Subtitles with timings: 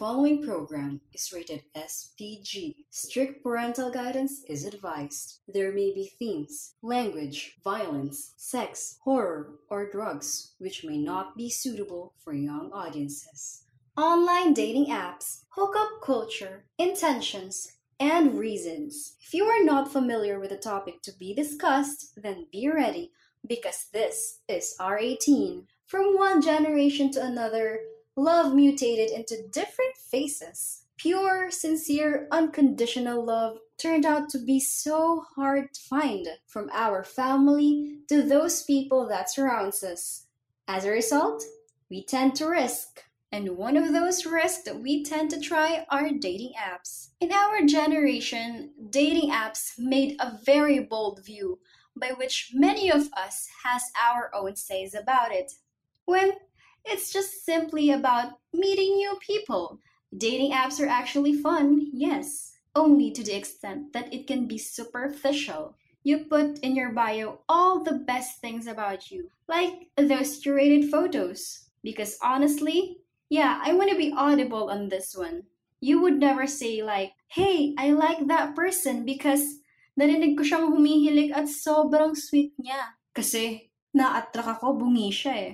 [0.00, 2.74] following program is rated SPG.
[2.88, 5.40] Strict parental guidance is advised.
[5.46, 12.14] There may be themes, language, violence, sex, horror, or drugs which may not be suitable
[12.24, 13.64] for young audiences.
[13.94, 17.70] Online dating apps, hookup culture, intentions,
[18.00, 19.16] and reasons.
[19.20, 23.12] If you are not familiar with the topic to be discussed, then be ready
[23.46, 25.66] because this is R18.
[25.84, 27.80] From one generation to another,
[28.16, 30.84] love mutated into different faces.
[30.96, 38.00] Pure, sincere, unconditional love turned out to be so hard to find from our family
[38.08, 40.26] to those people that surrounds us.
[40.68, 41.42] As a result,
[41.88, 43.02] we tend to risk.
[43.32, 47.10] And one of those risks that we tend to try are dating apps.
[47.20, 51.60] In our generation, dating apps made a very bold view
[51.96, 55.52] by which many of us has our own says about it.
[56.04, 56.32] When
[56.84, 59.78] it's just simply about meeting new people.
[60.16, 65.74] Dating apps are actually fun, yes, only to the extent that it can be superficial.
[66.02, 71.68] You put in your bio all the best things about you, like those curated photos.
[71.82, 75.44] Because honestly, yeah, I want to be audible on this one.
[75.80, 79.62] You would never say like, hey, I like that person because
[79.96, 82.96] narinig ko siyang humihilig at sobrang sweet niya.
[83.14, 85.52] Kasi na-attract ako, bungi siya eh.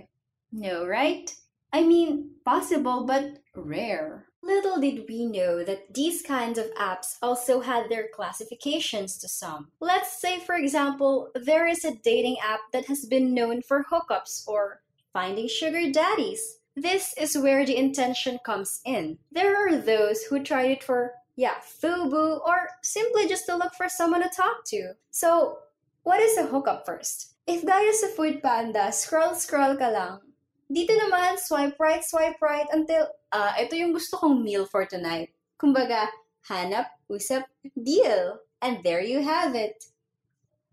[0.52, 1.34] No, right?
[1.72, 4.26] I mean, possible but rare.
[4.42, 9.72] Little did we know that these kinds of apps also had their classifications to some.
[9.80, 14.46] Let's say, for example, there is a dating app that has been known for hookups
[14.46, 16.60] or finding sugar daddies.
[16.76, 19.18] This is where the intention comes in.
[19.32, 23.88] There are those who tried it for, yeah, FUBU or simply just to look for
[23.88, 24.92] someone to talk to.
[25.10, 25.58] So,
[26.04, 27.34] what is a hookup first?
[27.46, 30.20] If gaya sa Food Panda, scroll-scroll ka lang,
[30.66, 34.84] dito naman, swipe right, swipe right until, ah, uh, ito yung gusto kong meal for
[34.84, 35.30] tonight.
[35.58, 36.10] Kumbaga,
[36.50, 37.44] hanap, usap,
[37.78, 38.38] deal.
[38.62, 39.86] And there you have it.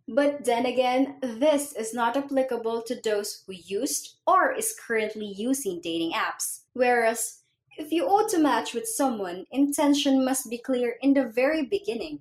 [0.08, 5.80] But then again, this is not applicable to those who used or is currently using
[5.80, 6.68] dating apps.
[6.74, 7.44] Whereas,
[7.78, 12.20] if you ought to match with someone, intention must be clear in the very beginning.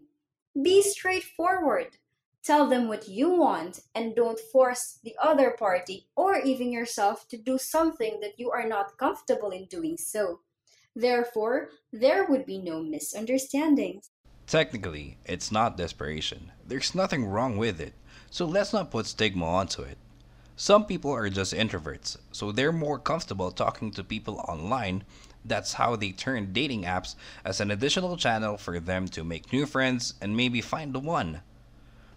[0.54, 1.99] Be straightforward.
[2.44, 7.36] Tell them what you want and don't force the other party or even yourself to
[7.38, 10.41] do something that you are not comfortable in doing so.
[10.97, 14.10] Therefore, there would be no misunderstandings.
[14.48, 16.50] Technically, it's not desperation.
[16.66, 17.94] There's nothing wrong with it,
[18.28, 19.97] so let's not put stigma onto it.
[20.56, 25.04] Some people are just introverts, so they're more comfortable talking to people online.
[25.44, 27.14] That's how they turn dating apps
[27.44, 31.41] as an additional channel for them to make new friends and maybe find the one.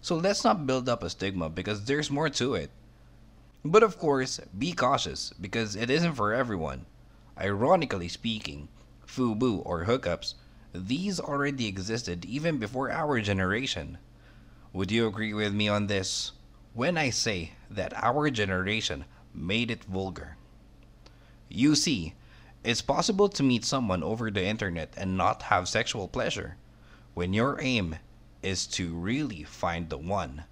[0.00, 2.70] So let's not build up a stigma because there's more to it.
[3.64, 6.86] But of course, be cautious because it isn't for everyone.
[7.38, 8.68] Ironically speaking,
[9.06, 10.34] FUBU or hookups,
[10.72, 13.98] these already existed even before our generation.
[14.72, 16.32] Would you agree with me on this?
[16.74, 20.36] When I say that our generation made it vulgar.
[21.48, 22.14] You see,
[22.62, 26.56] it's possible to meet someone over the internet and not have sexual pleasure
[27.14, 27.96] when your aim
[28.46, 30.44] is to really find the one.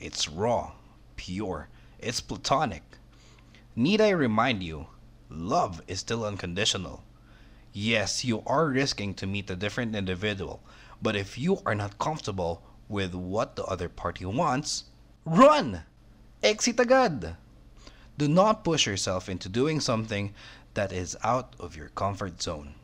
[0.00, 0.72] It's raw,
[1.14, 1.68] pure,
[2.00, 2.82] it's platonic.
[3.76, 4.88] Need I remind you,
[5.28, 7.04] love is still unconditional.
[7.72, 10.60] Yes, you are risking to meet a different individual,
[11.00, 14.86] but if you are not comfortable with what the other party wants,
[15.24, 15.84] run!
[16.42, 17.36] Exit agad!
[18.18, 20.34] Do not push yourself into doing something
[20.74, 22.74] that is out of your comfort zone.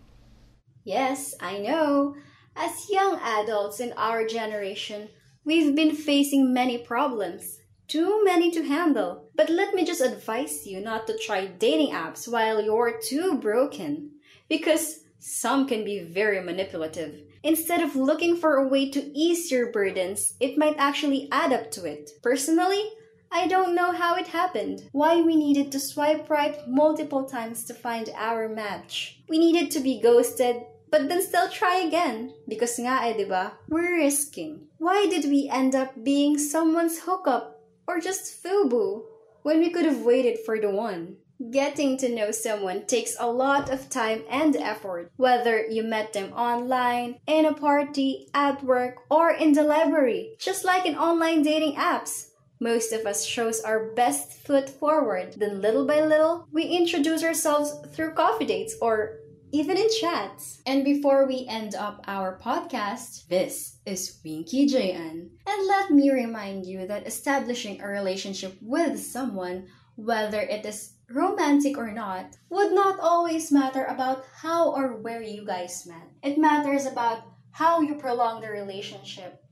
[0.84, 2.14] Yes, I know.
[2.58, 5.10] As young adults in our generation,
[5.44, 9.28] we've been facing many problems, too many to handle.
[9.34, 14.12] But let me just advise you not to try dating apps while you're too broken,
[14.48, 17.20] because some can be very manipulative.
[17.42, 21.70] Instead of looking for a way to ease your burdens, it might actually add up
[21.72, 22.10] to it.
[22.22, 22.90] Personally,
[23.30, 24.88] I don't know how it happened.
[24.92, 29.20] Why we needed to swipe right multiple times to find our match.
[29.28, 32.32] We needed to be ghosted but then still try again.
[32.48, 33.58] Because nga eh, di ba?
[33.68, 34.68] We're risking.
[34.78, 39.02] Why did we end up being someone's hookup or just FUBU
[39.42, 41.16] when we could have waited for the one?
[41.50, 46.32] Getting to know someone takes a lot of time and effort, whether you met them
[46.32, 51.76] online, in a party, at work, or in the library, just like in online dating
[51.76, 52.30] apps.
[52.58, 57.74] Most of us shows our best foot forward, then little by little, we introduce ourselves
[57.92, 59.20] through coffee dates or
[59.52, 60.60] even in chats.
[60.66, 65.28] And before we end up our podcast, this is Winky JN.
[65.46, 71.78] And let me remind you that establishing a relationship with someone, whether it is romantic
[71.78, 76.10] or not, would not always matter about how or where you guys met.
[76.22, 77.22] It matters about
[77.52, 79.42] how you prolong the relationship,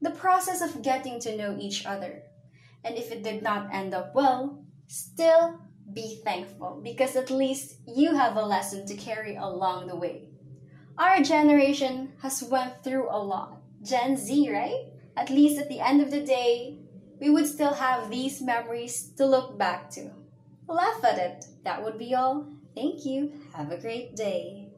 [0.00, 2.22] the process of getting to know each other.
[2.84, 5.60] And if it did not end up well, still
[5.94, 10.28] be thankful because at least you have a lesson to carry along the way.
[10.98, 13.62] Our generation has went through a lot.
[13.82, 14.92] Gen Z, right?
[15.16, 16.78] At least at the end of the day,
[17.20, 20.10] we would still have these memories to look back to.
[20.68, 21.44] Laugh at it.
[21.64, 22.46] That would be all.
[22.74, 23.32] Thank you.
[23.54, 24.68] Have a great day.